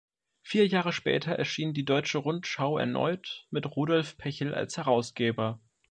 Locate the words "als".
4.55-4.77